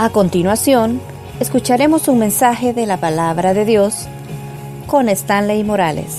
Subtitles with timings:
[0.00, 1.00] A continuación,
[1.40, 4.06] escucharemos un mensaje de la palabra de Dios
[4.86, 6.18] con Stanley Morales.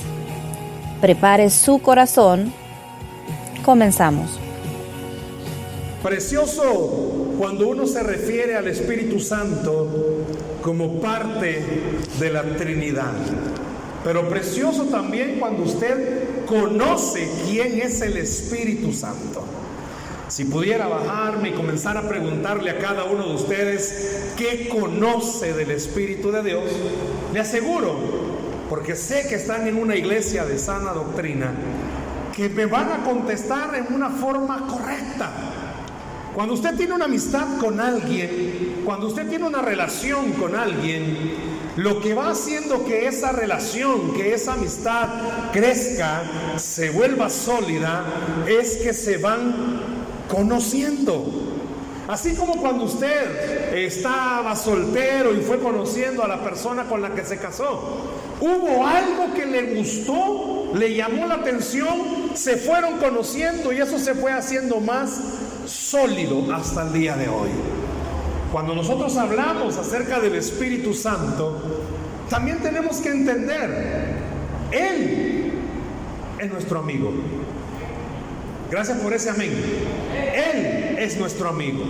[1.00, 2.52] Prepare su corazón.
[3.63, 4.38] Comenzamos.
[6.04, 9.88] Precioso cuando uno se refiere al Espíritu Santo
[10.62, 11.64] como parte
[12.20, 13.14] de la Trinidad.
[14.04, 19.59] Pero precioso también cuando usted conoce quién es el Espíritu Santo.
[20.30, 25.72] Si pudiera bajarme y comenzar a preguntarle a cada uno de ustedes qué conoce del
[25.72, 26.64] Espíritu de Dios,
[27.34, 27.96] le aseguro,
[28.70, 31.52] porque sé que están en una iglesia de sana doctrina,
[32.36, 35.32] que me van a contestar en una forma correcta.
[36.36, 41.34] Cuando usted tiene una amistad con alguien, cuando usted tiene una relación con alguien,
[41.76, 45.08] lo que va haciendo que esa relación, que esa amistad
[45.52, 46.22] crezca,
[46.58, 48.06] se vuelva sólida,
[48.48, 49.98] es que se van
[50.30, 51.26] conociendo.
[52.08, 57.23] Así como cuando usted estaba soltero y fue conociendo a la persona con la que
[57.23, 58.08] se casó,
[58.40, 64.16] hubo algo que le gustó, le llamó la atención, se fueron conociendo y eso se
[64.16, 65.20] fue haciendo más
[65.68, 67.50] sólido hasta el día de hoy.
[68.52, 71.62] Cuando nosotros hablamos acerca del Espíritu Santo,
[72.28, 74.16] también tenemos que entender,
[74.72, 75.53] Él
[76.40, 77.14] es nuestro amigo.
[78.70, 79.52] Gracias por ese amén.
[80.14, 81.84] Él es nuestro amigo.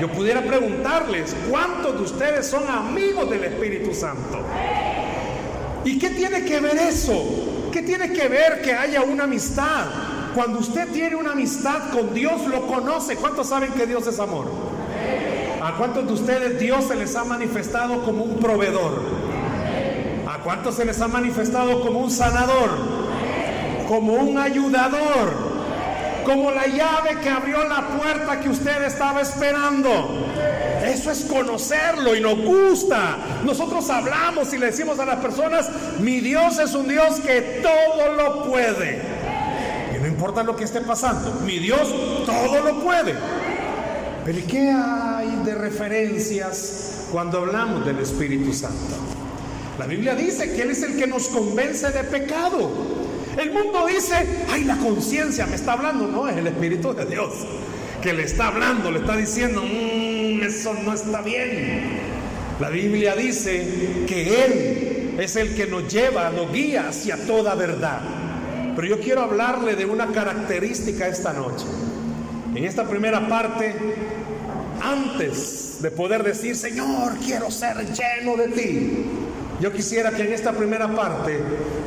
[0.00, 4.40] Yo pudiera preguntarles, ¿cuántos de ustedes son amigos del Espíritu Santo?
[5.84, 7.70] ¿Y qué tiene que ver eso?
[7.72, 9.86] ¿Qué tiene que ver que haya una amistad?
[10.34, 13.16] Cuando usted tiene una amistad con Dios, lo conoce.
[13.16, 14.46] ¿Cuántos saben que Dios es amor?
[15.62, 19.00] ¿A cuántos de ustedes Dios se les ha manifestado como un proveedor?
[20.28, 22.70] ¿A cuántos se les ha manifestado como un sanador?
[23.88, 25.53] Como un ayudador
[26.24, 30.26] como la llave que abrió la puerta que usted estaba esperando.
[30.84, 33.16] Eso es conocerlo y nos gusta.
[33.44, 35.68] Nosotros hablamos y le decimos a las personas,
[36.00, 39.00] mi Dios es un Dios que todo lo puede.
[39.94, 41.88] Y no importa lo que esté pasando, mi Dios
[42.26, 43.14] todo lo puede.
[44.24, 48.96] Pero ¿qué hay de referencias cuando hablamos del Espíritu Santo?
[49.78, 53.03] La Biblia dice que Él es el que nos convence de pecado.
[53.36, 54.14] El mundo dice,
[54.50, 56.06] ay, la conciencia me está hablando.
[56.06, 57.32] No, es el Espíritu de Dios
[58.04, 61.98] que le está hablando, le está diciendo, mm, eso no está bien.
[62.60, 68.00] La Biblia dice que Él es el que nos lleva, nos guía hacia toda verdad.
[68.76, 71.64] Pero yo quiero hablarle de una característica esta noche.
[72.54, 73.74] En esta primera parte,
[74.82, 79.04] antes de poder decir, Señor, quiero ser lleno de ti,
[79.60, 81.40] yo quisiera que en esta primera parte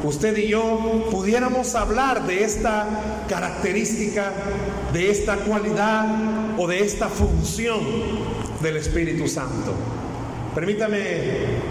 [0.03, 2.85] usted y yo pudiéramos hablar de esta
[3.27, 4.31] característica,
[4.93, 6.05] de esta cualidad
[6.57, 7.79] o de esta función
[8.61, 9.73] del Espíritu Santo.
[10.55, 10.99] Permítame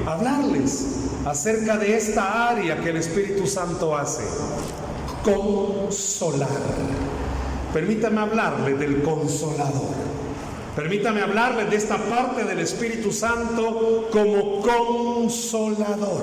[0.07, 4.23] hablarles acerca de esta área que el Espíritu Santo hace.
[5.25, 6.49] Consolar.
[7.73, 10.16] Permítame hablarle del consolador.
[10.77, 16.23] Permítame hablarles de esta parte del Espíritu Santo como consolador.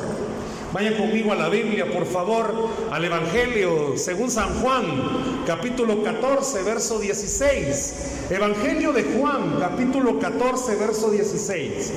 [0.72, 4.86] Vayan conmigo a la Biblia, por favor, al Evangelio según San Juan,
[5.48, 8.28] capítulo 14, verso 16.
[8.30, 11.94] Evangelio de Juan, capítulo 14, verso 16.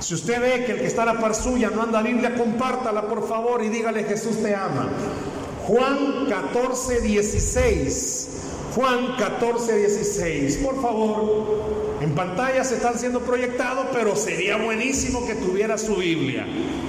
[0.00, 3.02] Si usted ve que el que está a la par suya no anda Biblia, compártala
[3.02, 4.88] por favor y dígale Jesús te ama.
[5.68, 8.21] Juan 14, 16.
[8.74, 10.56] Juan 14, 16.
[10.58, 16.46] Por favor, en pantalla se están siendo proyectados, pero sería buenísimo que tuviera su Biblia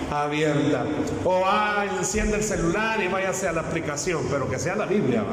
[0.09, 0.85] abierta.
[1.25, 5.23] O ah, enciende el celular y váyase a la aplicación, pero que sea la Biblia.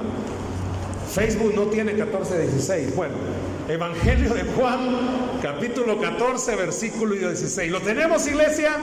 [1.13, 2.95] Facebook no tiene 14, 16.
[2.97, 3.15] Bueno,
[3.69, 7.71] Evangelio de Juan, capítulo 14, versículo 16.
[7.71, 8.77] ¿Lo tenemos, iglesia?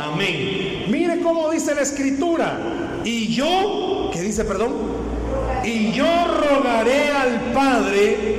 [0.00, 0.86] Amén.
[0.88, 2.58] Mire cómo dice la escritura.
[3.04, 4.97] Y yo, ¿qué dice, perdón?
[5.68, 8.36] Y yo rogaré al Padre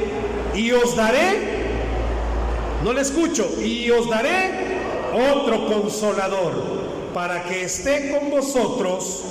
[0.56, 1.60] y os daré
[2.84, 3.50] no le escucho.
[3.62, 4.80] Y os daré
[5.14, 6.54] otro consolador
[7.14, 9.24] para que esté con vosotros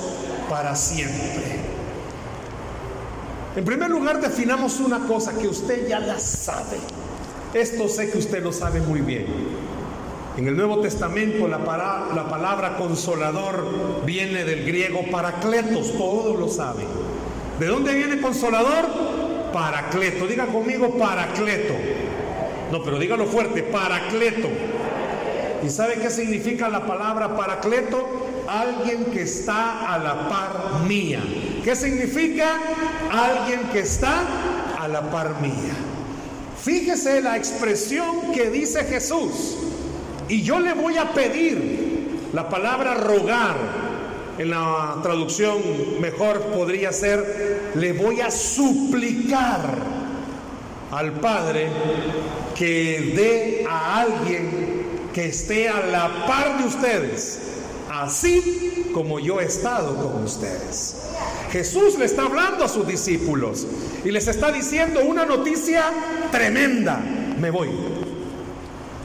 [0.49, 1.59] para siempre.
[3.55, 6.77] En primer lugar, definamos una cosa que usted ya la sabe.
[7.53, 9.25] Esto sé que usted lo sabe muy bien.
[10.37, 16.87] En el Nuevo Testamento la, la palabra consolador viene del griego paracletos, todos lo saben.
[17.59, 19.51] ¿De dónde viene consolador?
[19.51, 20.27] Paracleto.
[20.27, 21.73] Diga conmigo paracleto.
[22.71, 24.47] No, pero dígalo fuerte, paracleto.
[25.61, 28.45] ¿Y sabe qué significa la palabra paracleto?
[28.47, 31.21] Alguien que está a la par mía.
[31.63, 32.57] ¿Qué significa?
[33.11, 34.23] Alguien que está
[34.79, 35.73] a la par mía.
[36.63, 39.57] Fíjese la expresión que dice Jesús.
[40.29, 43.88] Y yo le voy a pedir la palabra rogar.
[44.39, 45.57] En la traducción
[45.99, 49.59] mejor podría ser, le voy a suplicar
[50.91, 51.67] al Padre
[52.55, 57.41] que dé a alguien que esté a la par de ustedes,
[57.91, 61.09] así como yo he estado con ustedes.
[61.51, 63.67] Jesús le está hablando a sus discípulos
[64.05, 65.83] y les está diciendo una noticia
[66.31, 66.97] tremenda.
[67.37, 67.71] Me voy.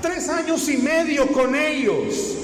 [0.01, 2.44] Tres años y medio con ellos.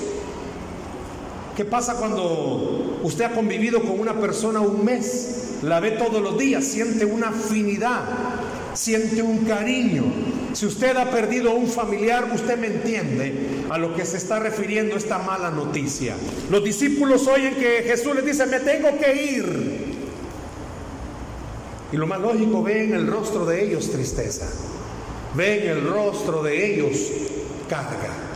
[1.60, 5.58] ¿Qué pasa cuando usted ha convivido con una persona un mes?
[5.62, 8.00] La ve todos los días, siente una afinidad,
[8.72, 10.04] siente un cariño.
[10.54, 14.38] Si usted ha perdido a un familiar, usted me entiende a lo que se está
[14.38, 16.16] refiriendo esta mala noticia.
[16.50, 19.96] Los discípulos oyen que Jesús les dice, me tengo que ir.
[21.92, 24.48] Y lo más lógico, ve en el rostro de ellos tristeza.
[25.34, 26.96] Ve en el rostro de ellos
[27.68, 28.29] carga.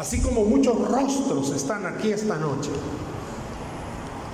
[0.00, 2.70] Así como muchos rostros están aquí esta noche.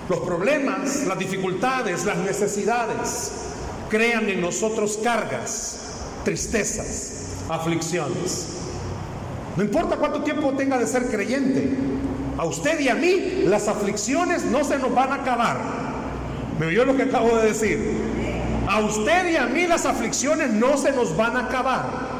[0.08, 3.32] Los problemas, las dificultades, las necesidades
[3.90, 8.46] crean en nosotros cargas, tristezas, aflicciones.
[9.56, 11.76] No importa cuánto tiempo tenga de ser creyente,
[12.38, 15.56] a usted y a mí las aflicciones no se nos van a acabar.
[16.60, 18.04] ¿Me oyó lo que acabo de decir?
[18.69, 22.15] A usted y a mí las aflicciones no se nos van a acabar.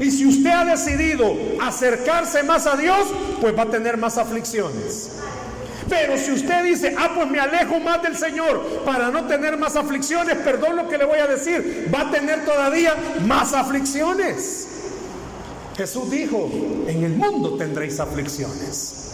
[0.00, 3.06] Y si usted ha decidido acercarse más a Dios,
[3.40, 5.10] pues va a tener más aflicciones.
[5.88, 9.76] Pero si usted dice, ah, pues me alejo más del Señor para no tener más
[9.76, 12.94] aflicciones, perdón lo que le voy a decir, va a tener todavía
[13.26, 14.68] más aflicciones.
[15.76, 16.48] Jesús dijo,
[16.86, 19.04] en el mundo tendréis aflicciones.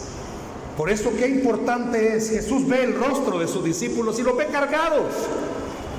[0.76, 4.46] Por eso qué importante es, Jesús ve el rostro de sus discípulos y los ve
[4.46, 5.12] cargados.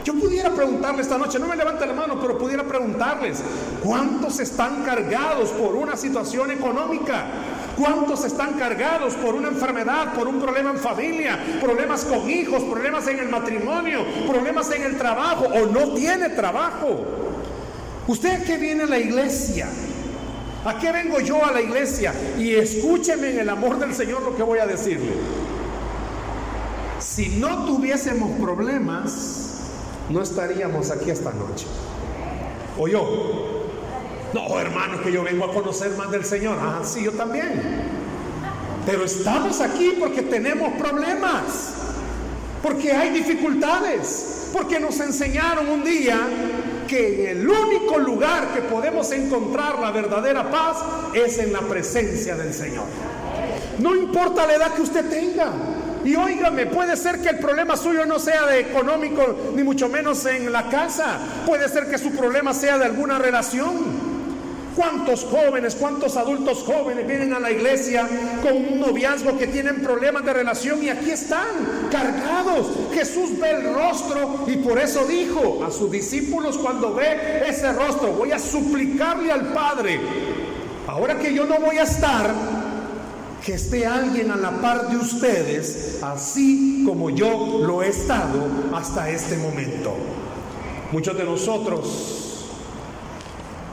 [0.04, 3.40] Yo pudiera preguntarle esta noche, no me levante la mano, pero pudiera preguntarles,
[3.84, 7.26] ¿cuántos están cargados por una situación económica?
[7.78, 13.08] ¿Cuántos están cargados por una enfermedad, por un problema en familia, problemas con hijos, problemas
[13.08, 17.06] en el matrimonio, problemas en el trabajo o no tiene trabajo?
[18.08, 19.68] ¿Usted qué viene a la iglesia?
[20.66, 22.14] ¿A qué vengo yo a la iglesia?
[22.38, 25.14] Y escúcheme en el amor del Señor lo que voy a decirle.
[27.00, 29.41] Si no tuviésemos problemas,
[30.12, 31.66] no estaríamos aquí esta noche.
[32.78, 33.62] ¿O yo?
[34.34, 36.58] No, hermano, que yo vengo a conocer más del Señor.
[36.60, 37.62] Ah, sí, yo también.
[38.86, 41.74] Pero estamos aquí porque tenemos problemas,
[42.64, 46.18] porque hay dificultades, porque nos enseñaron un día
[46.88, 50.78] que el único lugar que podemos encontrar la verdadera paz
[51.14, 52.86] es en la presencia del Señor.
[53.80, 55.54] No importa la edad que usted tenga,
[56.04, 60.26] y óigame, puede ser que el problema suyo no sea de económico, ni mucho menos
[60.26, 61.20] en la casa.
[61.46, 64.12] Puede ser que su problema sea de alguna relación.
[64.76, 68.08] ¿Cuántos jóvenes, cuántos adultos jóvenes vienen a la iglesia
[68.42, 72.68] con un noviazgo que tienen problemas de relación y aquí están cargados?
[72.94, 78.14] Jesús ve el rostro y por eso dijo a sus discípulos cuando ve ese rostro,
[78.14, 80.00] voy a suplicarle al Padre,
[80.88, 82.34] ahora que yo no voy a estar,
[83.44, 89.10] que esté alguien a la par de ustedes, así como yo lo he estado hasta
[89.10, 89.96] este momento.
[90.92, 92.46] Muchos de nosotros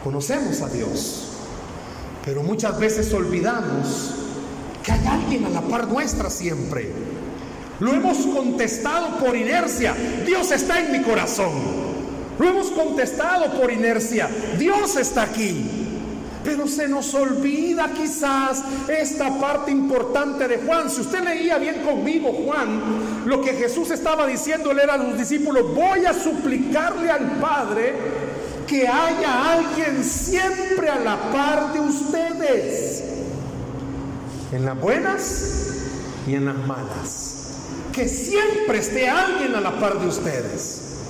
[0.03, 1.29] conocemos a Dios,
[2.25, 4.15] pero muchas veces olvidamos
[4.83, 6.91] que hay alguien a la par nuestra siempre.
[7.81, 9.95] Lo hemos contestado por inercia.
[10.25, 11.53] Dios está en mi corazón.
[12.39, 14.29] Lo hemos contestado por inercia.
[14.59, 15.78] Dios está aquí.
[16.49, 20.89] Pero se nos olvida quizás esta parte importante de Juan.
[20.89, 22.81] Si usted leía bien conmigo, Juan,
[23.27, 27.93] lo que Jesús estaba diciéndole era a los discípulos, voy a suplicarle al Padre
[28.67, 33.05] que haya alguien siempre a la par de ustedes,
[34.51, 35.75] en las buenas
[36.27, 37.57] y en las malas.
[37.93, 41.03] Que siempre esté alguien a la par de ustedes.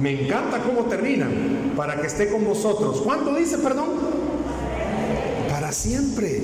[0.00, 1.26] Me encanta cómo termina,
[1.74, 3.00] para que esté con vosotros.
[3.00, 4.25] ¿Cuánto dice, perdón?
[5.72, 6.42] Siempre.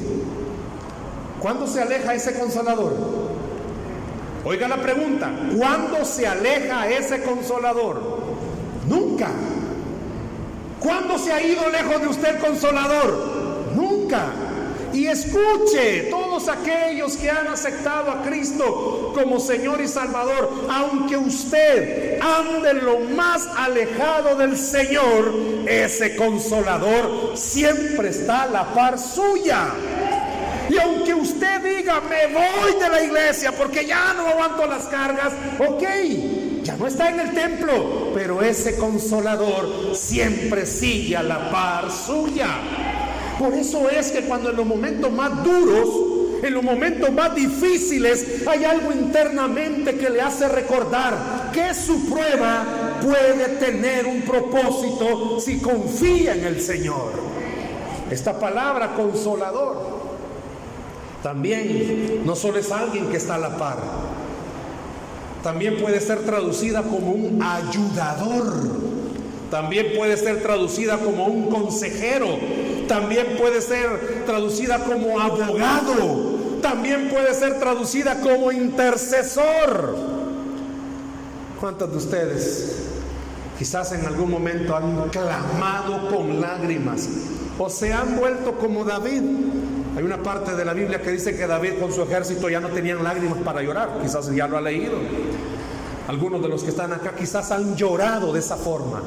[1.40, 2.94] ¿Cuándo se aleja ese consolador?
[4.44, 8.22] Oiga la pregunta, ¿cuándo se aleja ese consolador?
[8.88, 9.28] Nunca.
[10.80, 13.72] ¿Cuándo se ha ido lejos de usted consolador?
[13.76, 14.26] Nunca.
[14.92, 22.20] Y escuche, todos aquellos que han aceptado a Cristo como Señor y Salvador, aunque usted
[22.20, 25.32] ande lo más alejado del Señor,
[25.66, 29.68] ese consolador siempre está a la par suya.
[30.68, 35.32] Y aunque usted diga, me voy de la iglesia porque ya no aguanto las cargas,
[35.58, 35.82] ok,
[36.62, 42.48] ya no está en el templo, pero ese consolador siempre sigue a la par suya.
[43.38, 45.88] Por eso es que cuando en los momentos más duros,
[46.42, 52.98] en los momentos más difíciles, hay algo internamente que le hace recordar que su prueba
[53.02, 57.12] puede tener un propósito si confía en el Señor.
[58.10, 60.02] Esta palabra consolador
[61.22, 63.78] también no solo es alguien que está a la par,
[65.42, 68.92] también puede ser traducida como un ayudador.
[69.50, 72.38] También puede ser traducida como un consejero.
[72.88, 76.32] También puede ser traducida como abogado.
[76.62, 79.96] También puede ser traducida como intercesor.
[81.60, 82.76] ¿Cuántos de ustedes
[83.58, 87.08] quizás en algún momento han clamado con lágrimas
[87.58, 89.22] o se han vuelto como David?
[89.96, 92.68] Hay una parte de la Biblia que dice que David con su ejército ya no
[92.68, 93.98] tenían lágrimas para llorar.
[94.00, 94.94] Quizás ya lo ha leído.
[96.08, 99.02] Algunos de los que están acá quizás han llorado de esa forma.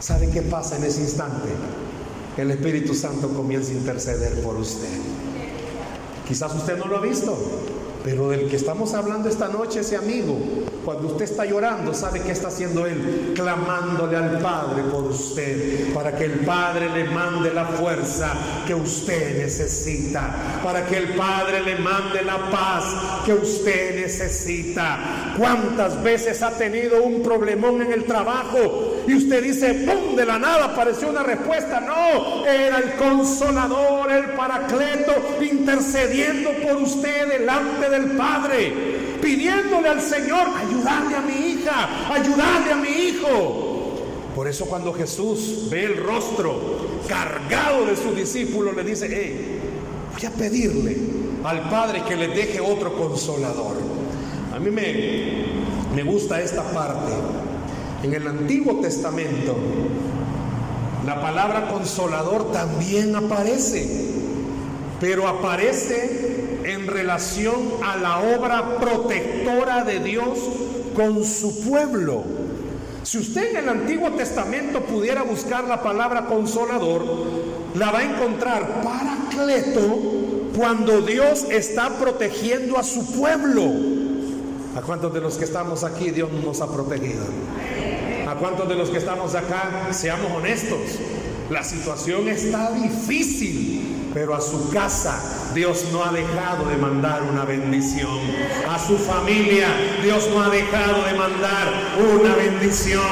[0.00, 1.48] ¿Sabe qué pasa en ese instante?
[2.38, 4.86] El Espíritu Santo comienza a interceder por usted.
[6.26, 7.36] Quizás usted no lo ha visto,
[8.04, 10.38] pero del que estamos hablando esta noche, ese amigo,
[10.84, 13.32] cuando usted está llorando, ¿sabe qué está haciendo él?
[13.34, 18.32] Clamándole al Padre por usted, para que el Padre le mande la fuerza
[18.64, 22.84] que usted necesita, para que el Padre le mande la paz
[23.26, 25.34] que usted necesita.
[25.36, 30.14] ¿Cuántas veces ha tenido un problemón en el trabajo y usted dice, ¡pum!
[30.14, 31.80] De la nada apareció una respuesta.
[31.80, 40.46] No, era el consolador, el paracleto, intercediendo por usted delante del Padre pidiéndole al Señor,
[40.56, 43.96] ayudarle a mi hija, ayudarle a mi hijo.
[44.34, 49.60] Por eso cuando Jesús ve el rostro cargado de su discípulo, le dice, hey,
[50.14, 50.96] voy a pedirle
[51.44, 53.76] al Padre que le deje otro consolador.
[54.54, 55.44] A mí me,
[55.94, 57.12] me gusta esta parte.
[58.02, 59.56] En el Antiguo Testamento,
[61.04, 64.10] la palabra consolador también aparece,
[65.00, 70.38] pero aparece en relación a la obra protectora de Dios
[70.94, 72.22] con su pueblo.
[73.02, 77.04] Si usted en el Antiguo Testamento pudiera buscar la palabra consolador,
[77.74, 79.80] la va a encontrar paracleto
[80.56, 83.64] cuando Dios está protegiendo a su pueblo.
[84.76, 87.24] ¿A cuántos de los que estamos aquí Dios nos ha protegido?
[88.38, 90.78] ¿A cuántos de los que estamos acá, seamos honestos,
[91.50, 95.20] la situación está difícil, pero a su casa
[95.56, 98.20] Dios no ha dejado de mandar una bendición.
[98.68, 99.66] A su familia
[100.04, 101.66] Dios no ha dejado de mandar
[102.14, 103.02] una bendición.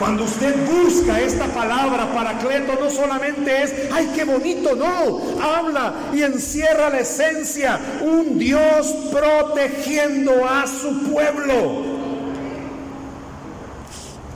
[0.00, 6.22] Cuando usted busca esta palabra paracleto, no solamente es, ay, qué bonito, no, habla y
[6.22, 11.89] encierra la esencia, un Dios protegiendo a su pueblo.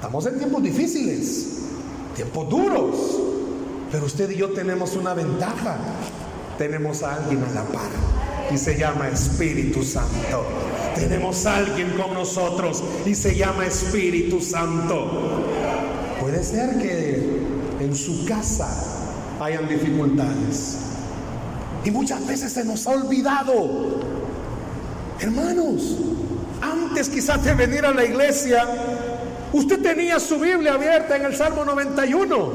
[0.04, 1.46] Estamos en tiempos difíciles
[2.14, 2.94] tiempos duros.
[3.90, 5.78] Pero usted y yo tenemos una ventaja.
[6.58, 7.88] Tenemos a alguien a la par
[8.52, 10.44] y se llama Espíritu Santo.
[10.94, 15.42] Tenemos a alguien con nosotros y se llama Espíritu Santo.
[16.20, 17.40] Puede ser que
[17.80, 18.68] en su casa
[19.40, 20.80] hayan dificultades.
[21.82, 24.02] Y muchas veces se nos ha olvidado.
[25.18, 25.96] Hermanos,
[26.60, 28.66] antes quizás de venir a la iglesia,
[29.54, 32.52] Usted tenía su Biblia abierta en el Salmo 91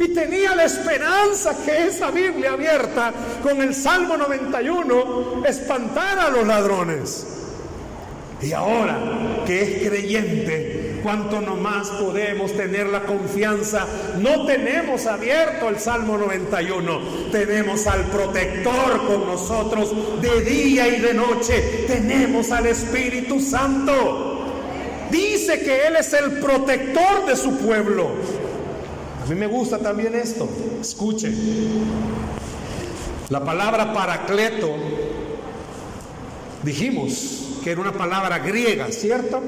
[0.00, 3.12] y tenía la esperanza que esa Biblia abierta
[3.44, 7.26] con el Salmo 91 espantara a los ladrones.
[8.42, 8.98] Y ahora
[9.46, 13.86] que es creyente, cuanto nomás podemos tener la confianza.
[14.18, 21.14] No tenemos abierto el Salmo 91, tenemos al protector con nosotros de día y de
[21.14, 24.25] noche, tenemos al Espíritu Santo.
[25.10, 28.10] Dice que Él es el protector de su pueblo.
[29.22, 30.48] A mí me gusta también esto.
[30.80, 31.32] Escuche.
[33.28, 34.70] La palabra paracleto,
[36.62, 39.42] dijimos que era una palabra griega, ¿cierto?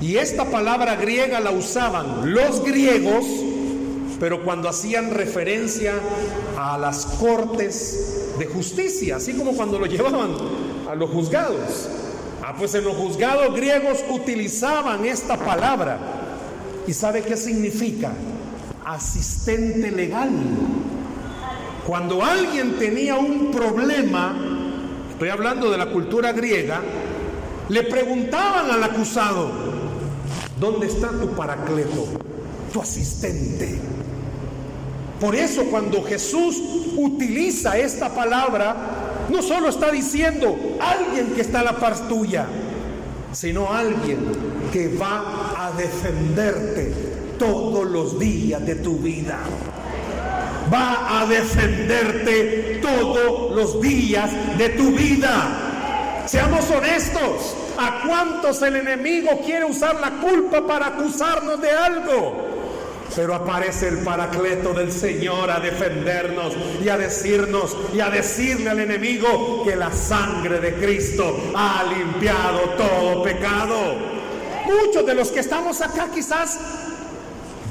[0.00, 3.24] Y esta palabra griega la usaban los griegos,
[4.18, 5.94] pero cuando hacían referencia
[6.58, 10.30] a las cortes de justicia, así como cuando lo llevaban
[10.90, 11.88] a los juzgados.
[12.50, 16.00] Ah, pues en los juzgados griegos utilizaban esta palabra.
[16.84, 18.10] ¿Y sabe qué significa?
[18.84, 20.30] Asistente legal.
[21.86, 24.34] Cuando alguien tenía un problema,
[25.12, 26.80] estoy hablando de la cultura griega,
[27.68, 29.48] le preguntaban al acusado,
[30.58, 32.08] ¿dónde está tu paracleto,
[32.72, 33.78] tu asistente?
[35.20, 36.60] Por eso cuando Jesús
[36.96, 38.99] utiliza esta palabra,
[39.30, 42.46] no solo está diciendo alguien que está a la par tuya,
[43.32, 44.18] sino alguien
[44.72, 46.92] que va a defenderte
[47.38, 49.38] todos los días de tu vida.
[50.72, 56.22] Va a defenderte todos los días de tu vida.
[56.26, 57.56] Seamos honestos.
[57.78, 62.49] ¿A cuántos el enemigo quiere usar la culpa para acusarnos de algo?
[63.14, 68.80] Pero aparece el paracleto del Señor a defendernos y a decirnos y a decirle al
[68.80, 73.96] enemigo que la sangre de Cristo ha limpiado todo pecado.
[74.64, 76.58] Muchos de los que estamos acá quizás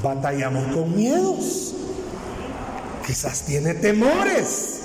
[0.02, 1.74] batallamos con miedos.
[3.06, 4.76] Quizás tiene temores.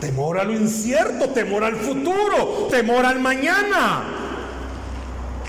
[0.00, 4.23] Temor a lo incierto, temor al futuro, temor al mañana.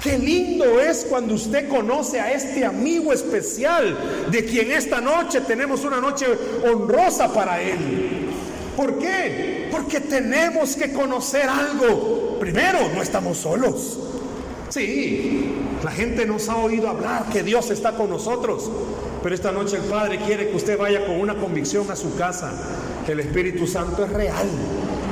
[0.06, 5.84] Qué lindo es cuando usted conoce a este amigo especial de quien esta noche tenemos
[5.84, 6.28] una noche
[6.64, 7.80] honrosa para él.
[8.78, 9.68] ¿Por qué?
[9.72, 12.38] Porque tenemos que conocer algo.
[12.40, 13.98] Primero, no estamos solos.
[14.70, 18.70] Sí, la gente nos ha oído hablar que Dios está con nosotros,
[19.24, 22.54] pero esta noche el Padre quiere que usted vaya con una convicción a su casa.
[23.08, 24.48] El Espíritu Santo es real.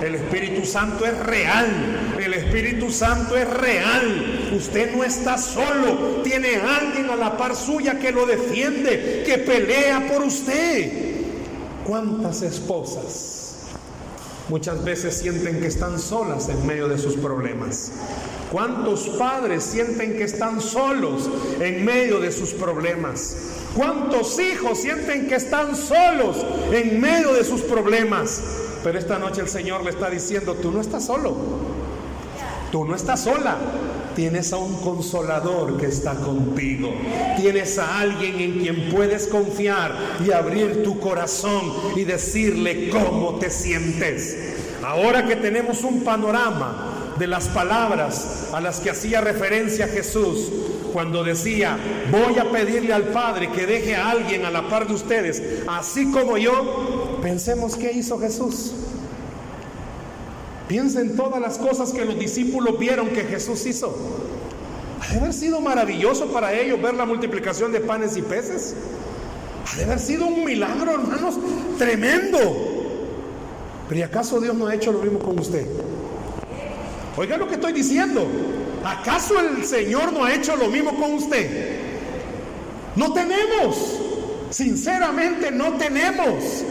[0.03, 2.17] El Espíritu Santo es real.
[2.22, 4.51] El Espíritu Santo es real.
[4.53, 6.22] Usted no está solo.
[6.24, 10.91] Tiene alguien a la par suya que lo defiende, que pelea por usted.
[11.86, 13.69] ¿Cuántas esposas
[14.50, 17.93] muchas veces sienten que están solas en medio de sus problemas?
[18.51, 21.29] ¿Cuántos padres sienten que están solos
[21.62, 23.38] en medio de sus problemas?
[23.74, 28.41] ¿Cuántos hijos sienten que están solos en medio de sus problemas?
[28.84, 31.36] Pero esta noche el Señor le está diciendo, tú no estás solo,
[32.72, 33.58] tú no estás sola.
[34.16, 36.94] Tienes a un consolador que está contigo.
[37.36, 39.92] Tienes a alguien en quien puedes confiar
[40.24, 44.38] y abrir tu corazón y decirle cómo te sientes.
[44.86, 50.52] Ahora que tenemos un panorama de las palabras a las que hacía referencia Jesús
[50.94, 51.78] cuando decía,
[52.12, 56.12] voy a pedirle al Padre que deje a alguien a la par de ustedes, así
[56.12, 56.93] como yo,
[57.24, 58.74] pensemos qué hizo Jesús.
[60.68, 63.96] Piensen todas las cosas que los discípulos vieron que Jesús hizo.
[65.01, 68.75] Ha de haber sido maravilloso para ellos ver la multiplicación de panes y peces.
[69.72, 71.36] Ha de haber sido un milagro, hermanos,
[71.77, 72.40] tremendo.
[73.88, 75.66] Pero ¿y acaso Dios no ha hecho lo mismo con usted?
[77.16, 78.25] Oiga lo que estoy diciendo.
[78.83, 81.79] ¿Acaso el Señor no ha hecho lo mismo con usted?
[82.98, 84.00] No tenemos.
[84.50, 86.64] Sinceramente no tenemos.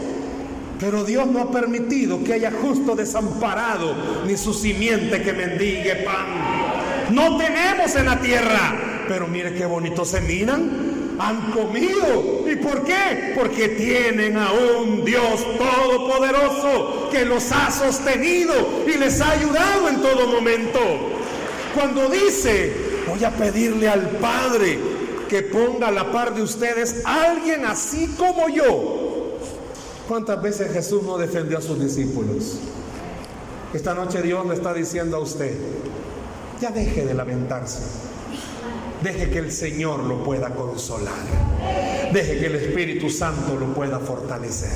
[0.83, 3.95] Pero Dios no ha permitido que haya justo desamparado
[4.27, 7.07] ni su simiente que mendigue pan.
[7.09, 9.05] No tenemos en la tierra.
[9.07, 12.43] Pero mire qué bonito se miran han comido.
[12.51, 13.33] ¿Y por qué?
[13.33, 20.01] Porque tienen a un Dios todopoderoso que los ha sostenido y les ha ayudado en
[20.01, 20.81] todo momento.
[21.73, 22.73] Cuando dice,
[23.07, 24.77] voy a pedirle al Padre
[25.29, 29.02] que ponga a la par de ustedes alguien así como yo.
[30.07, 32.57] ¿Cuántas veces Jesús no defendió a sus discípulos?
[33.73, 35.55] Esta noche Dios le está diciendo a usted,
[36.59, 37.83] ya deje de lamentarse.
[39.01, 41.13] Deje que el Señor lo pueda consolar.
[42.11, 44.71] Deje que el Espíritu Santo lo pueda fortalecer.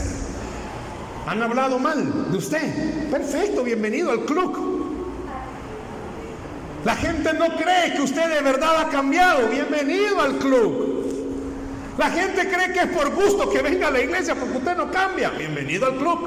[1.27, 3.09] ¿Han hablado mal de usted?
[3.11, 4.77] Perfecto, bienvenido al club.
[6.85, 9.49] La gente no cree que usted de verdad ha cambiado.
[9.49, 10.96] Bienvenido al club.
[11.97, 14.91] La gente cree que es por gusto que venga a la iglesia porque usted no
[14.91, 15.31] cambia.
[15.31, 16.19] Bienvenido al club.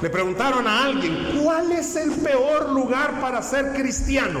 [0.00, 4.40] Le preguntaron a alguien, ¿cuál es el peor lugar para ser cristiano?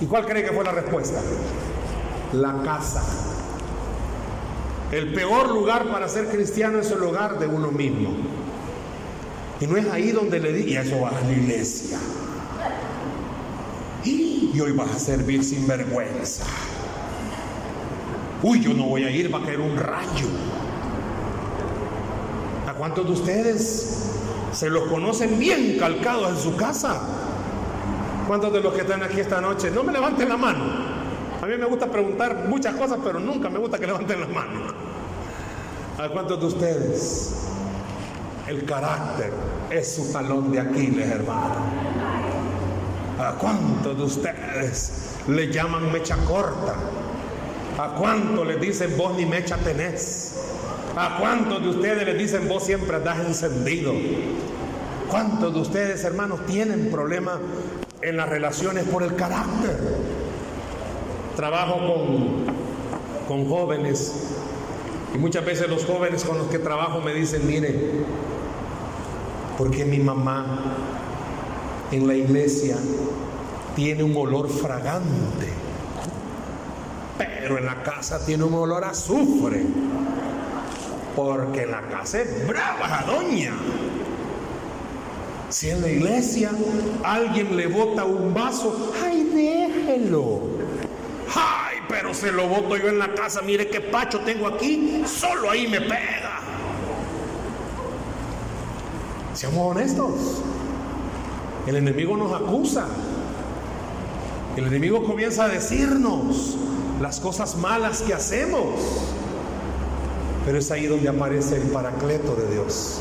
[0.00, 1.20] ¿Y cuál cree que fue la respuesta?
[2.32, 3.02] La casa.
[4.92, 8.10] El peor lugar para ser cristiano es el hogar de uno mismo.
[9.60, 11.98] Y no es ahí donde le di, y eso va a la iglesia.
[14.04, 16.44] Y hoy vas a servir sin vergüenza.
[18.42, 20.26] Uy, yo no voy a ir, va a caer un rayo.
[22.66, 24.12] ¿A cuántos de ustedes
[24.52, 27.00] se los conocen bien calcados en su casa?
[28.26, 29.70] ¿Cuántos de los que están aquí esta noche?
[29.70, 30.64] No me levanten la mano.
[31.42, 34.60] A mí me gusta preguntar muchas cosas, pero nunca me gusta que levanten la mano.
[35.98, 37.34] ¿A cuántos de ustedes
[38.46, 39.32] el carácter
[39.68, 41.56] es su talón de Aquiles, hermano?
[43.18, 46.74] ¿A cuántos de ustedes le llaman mecha corta?
[47.80, 50.34] ¿A cuántos le dicen vos ni mecha tenés?
[50.94, 53.94] ¿A cuántos de ustedes le dicen vos siempre andás encendido?
[55.08, 57.38] ¿Cuántos de ustedes, hermanos, tienen problemas
[58.02, 59.78] en las relaciones por el carácter.
[61.36, 62.44] Trabajo con,
[63.26, 64.12] con jóvenes
[65.14, 67.74] y muchas veces los jóvenes con los que trabajo me dicen, mire,
[69.56, 70.76] porque mi mamá
[71.90, 72.76] en la iglesia
[73.74, 75.48] tiene un olor fragante,
[77.40, 79.64] pero en la casa tiene un olor a azufre,
[81.16, 83.52] porque en la casa es brava doña.
[85.48, 86.52] Si en la iglesia
[87.02, 90.42] alguien le bota un vaso, ay, déjelo.
[91.34, 95.50] Ay, pero se lo boto yo en la casa, mire qué pacho tengo aquí, solo
[95.50, 96.40] ahí me pega.
[99.34, 100.42] Seamos honestos.
[101.66, 102.86] El enemigo nos acusa.
[104.56, 106.56] El enemigo comienza a decirnos
[107.00, 108.64] las cosas malas que hacemos.
[110.44, 113.00] Pero es ahí donde aparece el paracleto de Dios.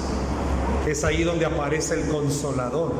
[0.87, 2.93] Es ahí donde aparece el consolador.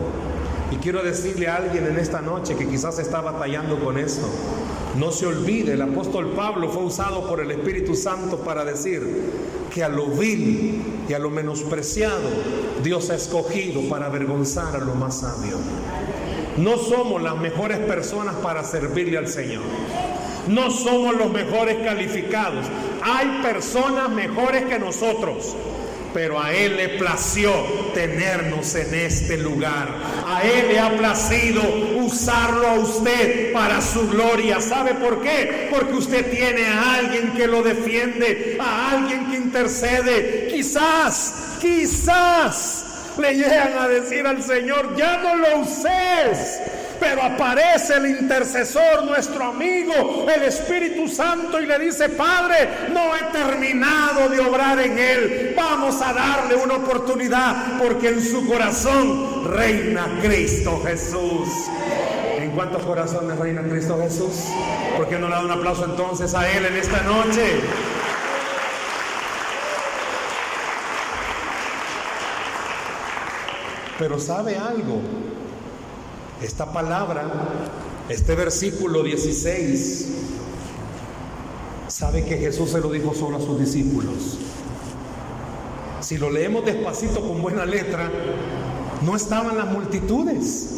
[0.72, 4.30] Y quiero decirle a alguien en esta noche que quizás está batallando con eso.
[4.98, 9.02] No se olvide, el apóstol Pablo fue usado por el Espíritu Santo para decir
[9.74, 12.30] que a lo vil y a lo menospreciado
[12.84, 15.58] Dios ha escogido para avergonzar a lo más sabio.
[16.58, 19.64] No somos las mejores personas para servirle al Señor.
[20.48, 22.66] No somos los mejores calificados.
[23.02, 25.56] Hay personas mejores que nosotros
[26.14, 27.52] pero a Él le plació
[27.94, 29.90] tenernos en este lugar.
[30.26, 31.62] A Él le ha placido
[31.98, 34.62] usarlo a usted para su gloria.
[34.62, 35.68] ¿Sabe por qué?
[35.72, 40.48] Porque usted tiene a alguien que lo defiende, a alguien que intercede.
[40.52, 42.86] Quizás, quizás
[43.18, 46.60] le llegan a decir al Señor, ya no lo uses
[47.00, 53.32] pero aparece el intercesor, nuestro amigo, el Espíritu Santo, y le dice, Padre, no he
[53.32, 55.54] terminado de obrar en él.
[55.56, 61.50] Vamos a darle una oportunidad, porque en su corazón reina Cristo Jesús.
[62.38, 64.46] ¿En cuántos corazones reina Cristo Jesús?
[64.98, 67.62] ¿Por qué no le da un aplauso entonces a Él en esta noche?
[74.00, 75.02] Pero sabe algo,
[76.42, 77.30] esta palabra,
[78.08, 80.08] este versículo 16,
[81.88, 84.38] sabe que Jesús se lo dijo solo a sus discípulos.
[86.00, 88.10] Si lo leemos despacito con buena letra,
[89.06, 90.76] no estaban las multitudes.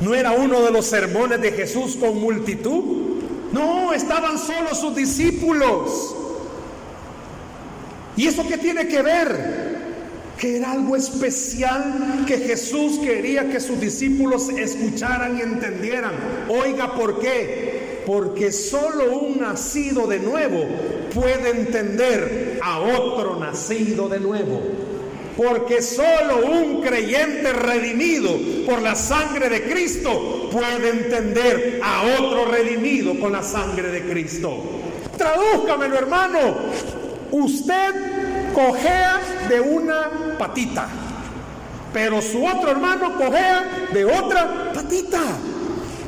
[0.00, 3.06] No era uno de los sermones de Jesús con multitud.
[3.52, 6.14] No, estaban solo sus discípulos.
[8.16, 9.65] ¿Y eso qué tiene que ver?
[10.38, 16.12] Que era algo especial que Jesús quería que sus discípulos escucharan y entendieran.
[16.48, 18.02] Oiga, ¿por qué?
[18.06, 20.66] Porque solo un nacido de nuevo
[21.14, 24.60] puede entender a otro nacido de nuevo.
[25.36, 28.30] Porque solo un creyente redimido
[28.64, 34.62] por la sangre de Cristo puede entender a otro redimido con la sangre de Cristo.
[35.16, 36.38] Tradúzcamelo, hermano.
[37.32, 38.15] Usted
[38.56, 40.88] cojea de una patita,
[41.92, 45.20] pero su otro hermano cojea de otra patita.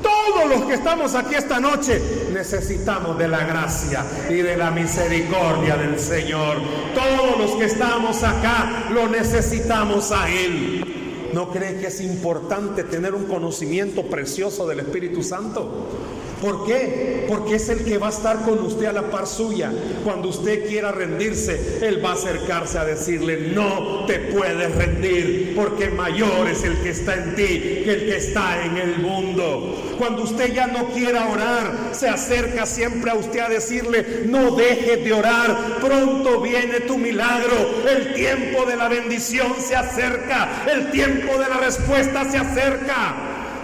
[0.03, 2.01] Todos los que estamos aquí esta noche
[2.33, 6.57] necesitamos de la gracia y de la misericordia del Señor.
[6.95, 11.31] Todos los que estamos acá lo necesitamos a Él.
[11.35, 16.18] ¿No cree que es importante tener un conocimiento precioso del Espíritu Santo?
[16.41, 17.25] ¿Por qué?
[17.29, 19.73] Porque es el que va a estar con usted a la par suya.
[20.05, 25.91] Cuando usted quiera rendirse, Él va a acercarse a decirle, no te puedes rendir, porque
[25.91, 27.47] mayor es el que está en ti
[27.85, 29.95] que el que está en el mundo.
[29.99, 35.05] Cuando usted ya no quiera orar, se acerca siempre a usted a decirle, no dejes
[35.05, 41.33] de orar, pronto viene tu milagro, el tiempo de la bendición se acerca, el tiempo
[41.33, 43.15] de la respuesta se acerca.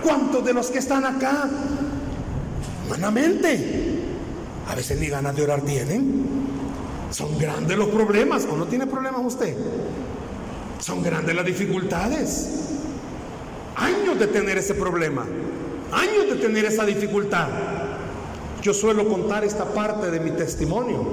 [0.02, 1.48] ¿Cuántos de los que están acá
[2.94, 3.58] humanamente.
[4.68, 6.24] A veces ni ganas de orar tienen.
[7.10, 8.46] Son grandes los problemas.
[8.50, 9.56] ¿O no tiene problemas usted?
[10.78, 12.70] Son grandes las dificultades.
[13.76, 15.26] Años de tener ese problema.
[15.92, 17.48] Años de tener esa dificultad.
[18.62, 21.04] Yo suelo contar esta parte de mi testimonio.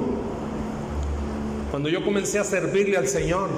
[1.70, 3.50] Cuando yo comencé a servirle al Señor,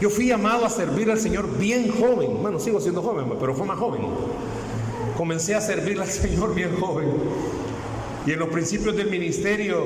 [0.00, 2.38] yo fui llamado a servir al Señor bien joven.
[2.40, 4.02] Bueno, sigo siendo joven, pero fue más joven
[5.16, 7.08] comencé a servirle al Señor bien joven.
[8.26, 9.84] Y en los principios del ministerio,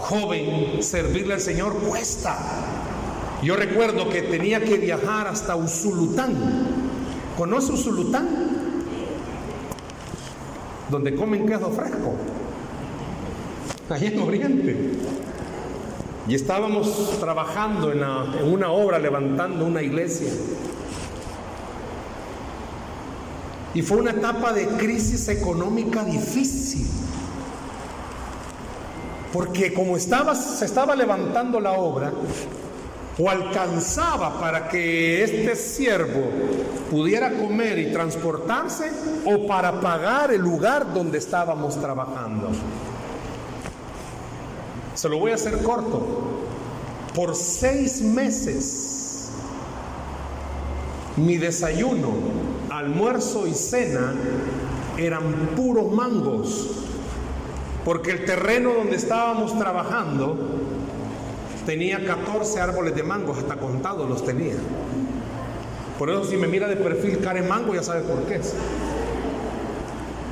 [0.00, 2.36] joven, servirle al Señor cuesta.
[3.42, 6.34] Yo recuerdo que tenía que viajar hasta Usulután.
[7.36, 8.28] ¿Conoce Usulután?
[10.90, 12.14] Donde comen queso fresco.
[13.90, 14.92] Allí en Oriente.
[16.26, 18.02] Y estábamos trabajando en
[18.52, 20.30] una obra, levantando una iglesia.
[23.78, 26.84] Y fue una etapa de crisis económica difícil.
[29.32, 32.12] Porque como estaba, se estaba levantando la obra,
[33.16, 36.24] o alcanzaba para que este siervo
[36.90, 38.90] pudiera comer y transportarse
[39.24, 42.48] o para pagar el lugar donde estábamos trabajando.
[44.96, 46.04] Se lo voy a hacer corto.
[47.14, 48.97] Por seis meses
[51.18, 52.12] mi desayuno,
[52.70, 54.14] almuerzo y cena
[54.96, 56.70] eran puros mangos,
[57.84, 60.36] porque el terreno donde estábamos trabajando
[61.66, 64.56] tenía 14 árboles de mango, hasta contados los tenía.
[65.98, 68.54] Por eso si me mira de perfil Karen Mango ya sabe por qué es.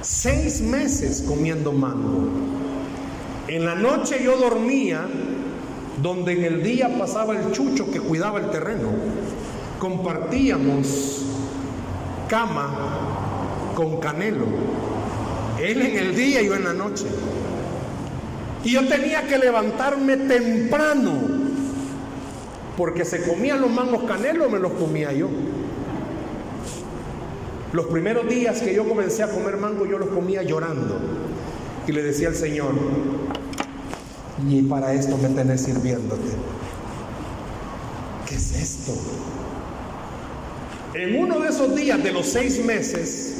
[0.01, 2.29] Seis meses comiendo mango.
[3.49, 5.07] En la noche yo dormía
[6.01, 8.91] donde en el día pasaba el chucho que cuidaba el terreno.
[9.79, 11.23] Compartíamos
[12.29, 12.71] cama
[13.75, 14.47] con canelo.
[15.61, 17.07] Él en el día y yo en la noche.
[18.65, 21.13] Y yo tenía que levantarme temprano,
[22.77, 25.29] porque se comían los mangos canelos, me los comía yo.
[27.73, 30.99] Los primeros días que yo comencé a comer mango, yo los comía llorando.
[31.87, 32.73] Y le decía al Señor,
[34.49, 36.31] y para esto me tenés sirviéndote.
[38.27, 38.93] ¿Qué es esto?
[40.97, 43.35] En uno de esos días de los seis meses,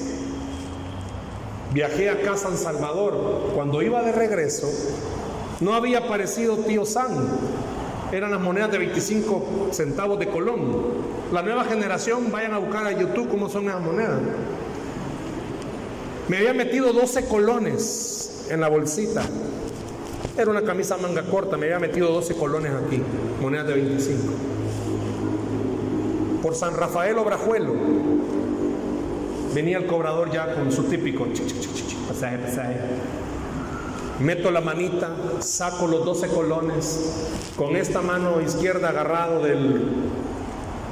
[1.73, 3.53] viajé acá a San Salvador.
[3.55, 4.71] Cuando iba de regreso,
[5.61, 7.09] no había aparecido tío San.
[8.13, 10.61] Eran las monedas de 25 centavos de Colón.
[11.33, 14.21] La nueva generación, vayan a buscar a YouTube cómo son esas monedas.
[16.29, 19.23] Me había metido 12 colones en la bolsita.
[20.37, 23.01] Era una camisa manga corta, me había metido 12 colones aquí,
[23.41, 24.23] monedas de 25.
[26.47, 27.75] Por San Rafael Obrajuelo,
[29.53, 31.27] venía el cobrador ya con su típico
[32.07, 32.77] pasaje, pasaje.
[34.21, 39.91] Meto la manita, saco los 12 colones, con esta mano izquierda agarrado del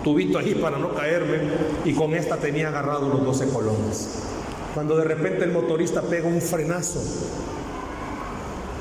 [0.02, 1.38] tubito ahí para no caerme,
[1.84, 4.08] y con esta tenía agarrado los 12 colones.
[4.74, 7.00] Cuando de repente el motorista pega un frenazo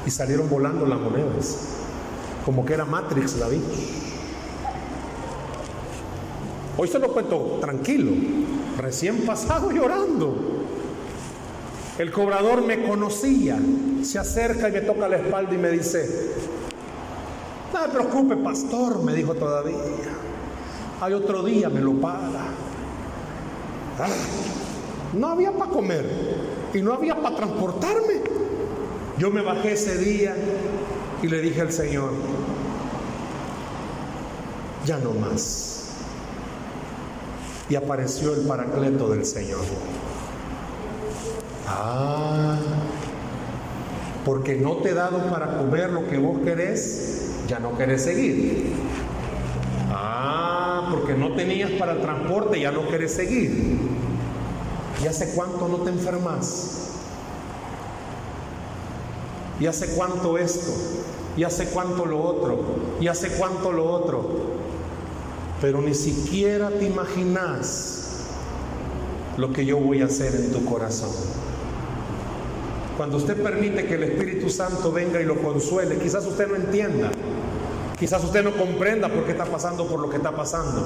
[0.07, 1.55] y salieron volando las monedas,
[2.43, 3.61] como que era Matrix la vi.
[6.75, 8.11] Hoy se lo cuento tranquilo,
[8.77, 10.35] recién pasado llorando.
[11.99, 13.59] El cobrador me conocía,
[14.01, 16.31] se acerca y me toca la espalda y me dice,
[17.71, 19.77] no me preocupe, pastor, me dijo todavía,
[20.99, 22.45] hay otro día, me lo paga.
[23.99, 24.07] Ah,
[25.13, 26.05] no había para comer
[26.73, 28.23] y no había para transportarme.
[29.19, 30.35] Yo me bajé ese día
[31.21, 32.09] y le dije al Señor,
[34.85, 35.72] ya no más.
[37.69, 39.61] Y apareció el paracleto del Señor.
[41.67, 42.57] Ah,
[44.25, 48.73] porque no te he dado para comer lo que vos querés, ya no querés seguir.
[49.91, 53.79] Ah, porque no tenías para el transporte, ya no querés seguir.
[55.03, 56.91] ¿Y hace cuánto no te enfermas?
[59.59, 60.71] ¿Y hace cuánto esto?
[61.35, 62.59] ¿Y hace cuánto lo otro?
[62.99, 64.52] ¿Y hace cuánto lo otro?
[65.63, 68.25] Pero ni siquiera te imaginas
[69.37, 71.11] lo que yo voy a hacer en tu corazón.
[72.97, 77.11] Cuando usted permite que el Espíritu Santo venga y lo consuele, quizás usted no entienda,
[77.97, 80.83] quizás usted no comprenda por qué está pasando por lo que está pasando,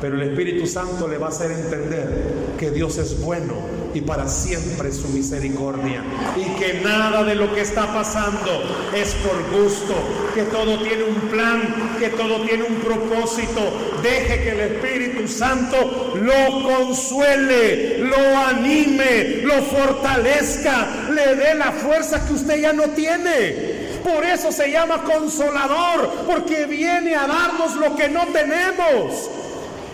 [0.00, 3.54] pero el Espíritu Santo le va a hacer entender que Dios es bueno
[3.94, 6.04] y para siempre su misericordia.
[6.36, 8.62] Y que nada de lo que está pasando
[8.94, 9.94] es por gusto,
[10.34, 14.00] que todo tiene un plan, que todo tiene un propósito.
[14.02, 22.26] Deje que el Espíritu Santo lo consuele, lo anime, lo fortalezca, le dé la fuerza
[22.26, 23.84] que usted ya no tiene.
[24.02, 29.30] Por eso se llama consolador, porque viene a darnos lo que no tenemos.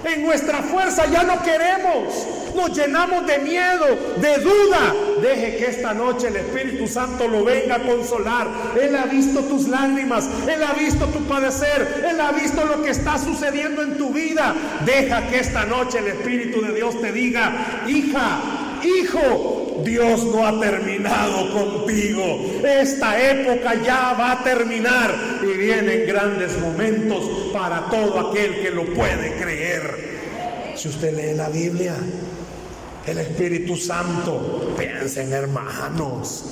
[0.05, 2.39] En nuestra fuerza ya no queremos.
[2.61, 3.87] Nos llenamos de miedo,
[4.20, 4.94] de duda.
[5.23, 8.49] Deje que esta noche el Espíritu Santo lo venga a consolar.
[8.79, 10.29] Él ha visto tus lágrimas.
[10.46, 12.05] Él ha visto tu padecer.
[12.07, 14.55] Él ha visto lo que está sucediendo en tu vida.
[14.85, 18.40] Deja que esta noche el Espíritu de Dios te diga, hija,
[18.85, 22.61] hijo, Dios no ha terminado contigo.
[22.62, 28.85] Esta época ya va a terminar y vienen grandes momentos para todo aquel que lo
[28.85, 30.11] puede creer.
[30.77, 31.94] Si usted lee la Biblia,
[33.06, 36.44] el Espíritu Santo, piensen hermanos.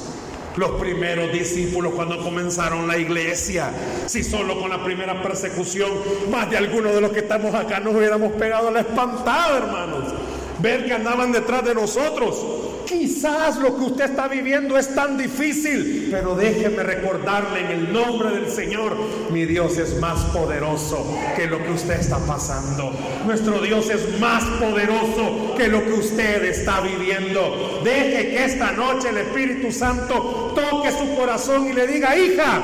[0.56, 3.70] Los primeros discípulos cuando comenzaron la iglesia,
[4.06, 5.90] si solo con la primera persecución,
[6.30, 10.14] más de algunos de los que estamos acá nos hubiéramos pegado la espantada, hermanos.
[10.58, 12.44] Ver que andaban detrás de nosotros
[12.88, 18.31] Quizás lo que usted está viviendo es tan difícil, pero déjeme recordarle en el nombre
[18.31, 18.96] del Señor,
[19.31, 22.90] mi Dios es más poderoso que lo que usted está pasando.
[23.27, 27.83] Nuestro Dios es más poderoso que lo que usted está viviendo.
[27.85, 32.62] Deje que esta noche el Espíritu Santo toque su corazón y le diga, hija,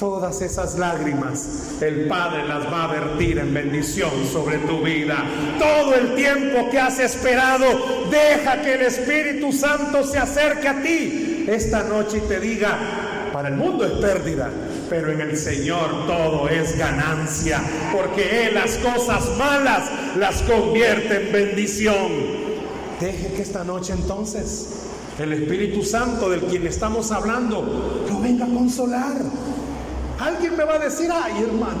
[0.00, 1.46] Todas esas lágrimas
[1.82, 5.22] el Padre las va a vertir en bendición sobre tu vida.
[5.58, 7.66] Todo el tiempo que has esperado,
[8.10, 12.78] deja que el Espíritu Santo se acerque a ti esta noche y te diga,
[13.30, 14.50] para el mundo es pérdida,
[14.88, 17.60] pero en el Señor todo es ganancia,
[17.92, 22.08] porque Él las cosas malas las convierte en bendición.
[22.98, 24.80] Deje que esta noche entonces
[25.18, 29.59] el Espíritu Santo del quien estamos hablando lo venga a consolar.
[30.20, 31.80] Alguien me va a decir, ay hermano,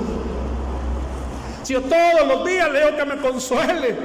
[1.62, 3.96] si yo todos los días leo que me consuele.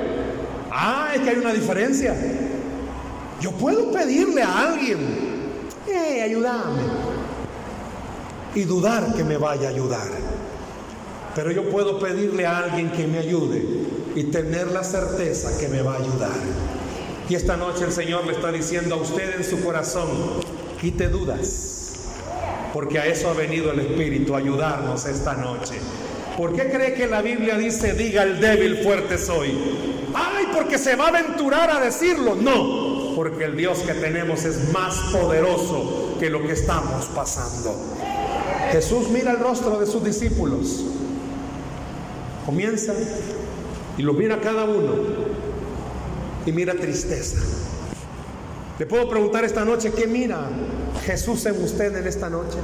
[0.69, 2.13] Ah, es que hay una diferencia.
[3.39, 4.99] Yo puedo pedirle a alguien,
[6.21, 6.81] ayúdame.
[8.55, 10.07] Y dudar que me vaya a ayudar.
[11.33, 13.65] Pero yo puedo pedirle a alguien que me ayude
[14.15, 16.37] y tener la certeza que me va a ayudar.
[17.29, 20.07] Y esta noche el Señor le está diciendo a usted en su corazón,
[20.79, 21.74] quite dudas
[22.75, 25.75] porque a eso ha venido el Espíritu, a ayudarnos esta noche.
[26.35, 29.57] ¿Por qué cree que la Biblia dice, diga el débil, fuerte soy?
[30.13, 32.35] Ay, porque se va a aventurar a decirlo.
[32.35, 37.73] No, porque el Dios que tenemos es más poderoso que lo que estamos pasando.
[38.73, 40.83] Jesús mira el rostro de sus discípulos.
[42.45, 42.93] Comienza
[43.97, 44.95] y lo mira cada uno.
[46.45, 47.37] Y mira tristeza.
[48.77, 50.49] Le puedo preguntar esta noche, ¿qué mira
[51.05, 52.57] Jesús en usted en esta noche?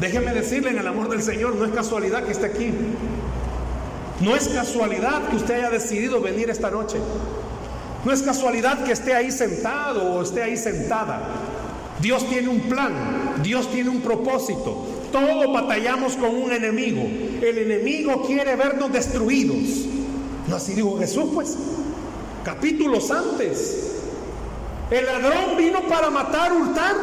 [0.00, 2.72] Déjeme decirle en el amor del Señor, no es casualidad que esté aquí.
[4.20, 6.98] No es casualidad que usted haya decidido venir esta noche.
[8.04, 11.20] No es casualidad que esté ahí sentado o esté ahí sentada.
[12.00, 12.92] Dios tiene un plan,
[13.42, 14.86] Dios tiene un propósito.
[15.10, 17.02] Todos batallamos con un enemigo.
[17.02, 19.86] El enemigo quiere vernos destruidos.
[20.46, 21.56] No así dijo Jesús, pues.
[22.44, 23.92] Capítulos antes.
[24.90, 26.94] El ladrón vino para matar, hurtar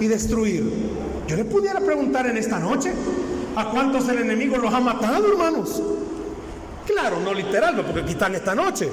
[0.00, 0.90] y destruir.
[1.26, 2.92] Yo le pudiera preguntar en esta noche,
[3.54, 5.80] ¿a cuántos el enemigo los ha matado, hermanos?
[6.86, 8.90] Claro, no literal, porque están esta noche,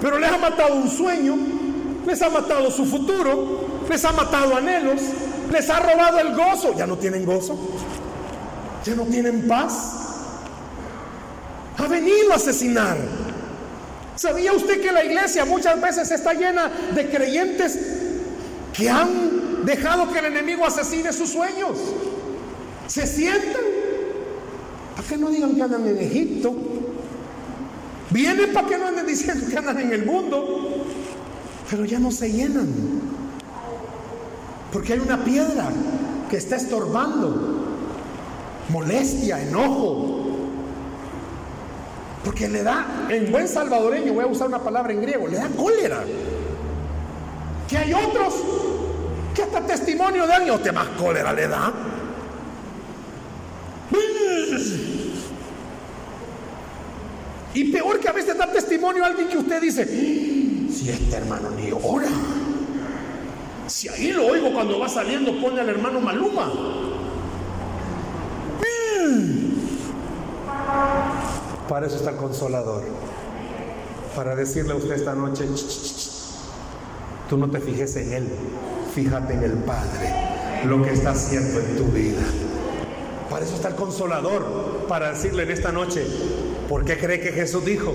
[0.00, 1.36] pero les ha matado un sueño,
[2.04, 5.00] les ha matado su futuro, les ha matado anhelos,
[5.52, 6.74] les ha robado el gozo.
[6.76, 7.56] Ya no tienen gozo,
[8.84, 9.92] ya no tienen paz.
[11.78, 12.96] Ha venido a asesinar.
[14.16, 17.78] ¿Sabía usted que la iglesia muchas veces está llena de creyentes
[18.72, 21.78] que han dejado que el enemigo asesine sus sueños?
[22.86, 23.62] Se sientan.
[24.96, 26.54] ¿Para que no digan que andan en Egipto?
[28.10, 30.86] Vienen para que no anden diciendo que andan en el mundo.
[31.68, 32.66] Pero ya no se llenan.
[34.72, 35.68] Porque hay una piedra
[36.30, 37.64] que está estorbando.
[38.70, 40.25] Molestia, enojo,
[42.26, 45.48] porque le da, en buen salvadoreño, voy a usar una palabra en griego, le da
[45.50, 46.02] cólera.
[47.68, 48.34] Que hay otros
[49.32, 51.72] que hasta testimonio de alguien, te más cólera le da.
[57.54, 61.50] Y peor que a veces da testimonio a alguien que usted dice, si este hermano
[61.50, 62.08] ni ora.
[63.68, 66.50] Si ahí lo oigo cuando va saliendo, pone al hermano Maluma.
[71.68, 72.82] Para eso está el consolador.
[74.14, 75.44] Para decirle a usted esta noche,
[77.28, 78.28] tú no te fijes en Él,
[78.94, 80.14] fíjate en el Padre,
[80.64, 82.22] lo que está haciendo en tu vida.
[83.28, 86.06] Para eso está el consolador, para decirle en esta noche,
[86.68, 87.92] ¿por qué cree que Jesús dijo,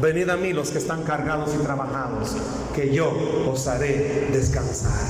[0.00, 2.34] venid a mí los que están cargados y trabajados,
[2.74, 3.12] que yo
[3.48, 5.06] os haré descansar?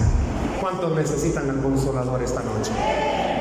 [0.61, 2.73] ¿Cuántos necesitan al consolador esta noche?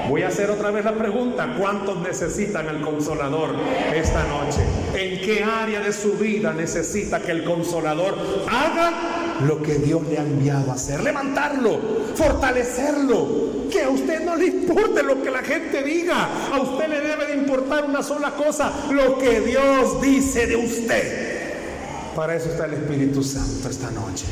[0.10, 3.56] Voy a hacer otra vez la pregunta, ¿cuántos necesitan el consolador
[3.94, 4.62] esta noche?
[4.96, 8.18] ¿En qué área de su vida necesita que el consolador
[8.50, 11.04] haga lo que Dios le ha enviado a hacer?
[11.04, 11.80] Levantarlo,
[12.16, 17.02] fortalecerlo, que a usted no le importe lo que la gente diga, a usted le
[17.02, 22.16] debe de importar una sola cosa, lo que Dios dice de usted.
[22.16, 24.26] Para eso está el Espíritu Santo esta noche.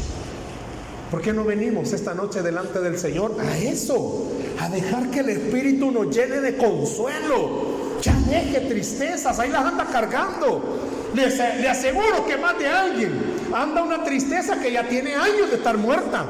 [1.11, 4.29] ¿Por qué no venimos esta noche delante del Señor a eso?
[4.59, 7.77] A dejar que el Espíritu nos llene de consuelo.
[8.01, 10.79] Ya deje tristezas, ahí las anda cargando.
[11.13, 13.11] Le, aseguro que más de alguien
[13.53, 16.25] anda una tristeza que ya tiene años de estar muerta.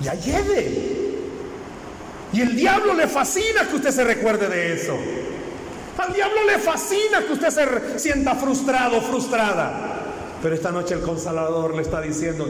[0.00, 0.92] Ya lleve.
[2.32, 4.96] Y el diablo le fascina que usted se recuerde de eso.
[5.96, 10.00] Al diablo le fascina que usted se sienta frustrado, frustrada.
[10.42, 12.48] Pero esta noche el consolador le está diciendo,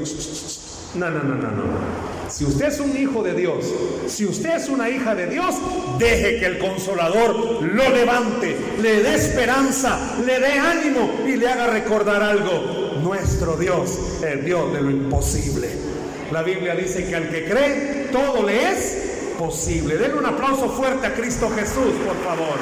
[0.95, 2.13] No, no, no, no, no.
[2.29, 3.65] Si usted es un hijo de Dios,
[4.07, 5.55] si usted es una hija de Dios,
[5.99, 11.67] deje que el consolador lo levante, le dé esperanza, le dé ánimo y le haga
[11.69, 12.99] recordar algo.
[13.03, 15.69] Nuestro Dios, el Dios de lo imposible.
[16.31, 19.97] La Biblia dice que al que cree, todo le es posible.
[19.97, 22.57] Denle un aplauso fuerte a Cristo Jesús, por favor.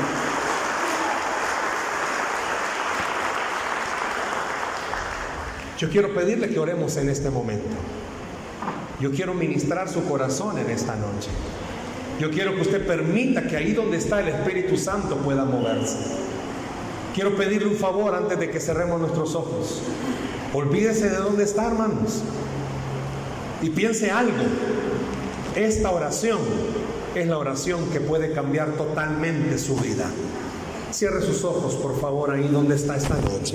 [5.78, 7.76] Yo quiero pedirle que oremos en este momento.
[9.00, 11.30] Yo quiero ministrar su corazón en esta noche.
[12.20, 15.96] Yo quiero que usted permita que ahí donde está el Espíritu Santo pueda moverse.
[17.14, 19.80] Quiero pedirle un favor antes de que cerremos nuestros ojos.
[20.52, 22.22] Olvídese de dónde está, hermanos.
[23.62, 24.36] Y piense algo.
[25.56, 26.38] Esta oración
[27.14, 30.10] es la oración que puede cambiar totalmente su vida.
[30.92, 33.46] Cierre sus ojos, por favor, ahí donde está esta noche.